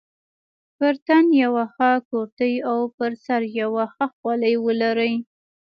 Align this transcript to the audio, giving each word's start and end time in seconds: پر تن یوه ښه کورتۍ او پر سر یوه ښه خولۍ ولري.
پر 0.77 0.93
تن 1.07 1.25
یوه 1.43 1.63
ښه 1.75 1.89
کورتۍ 2.09 2.53
او 2.69 2.77
پر 2.97 3.11
سر 3.25 3.41
یوه 3.59 3.83
ښه 3.93 4.05
خولۍ 4.17 4.55
ولري. 4.65 5.13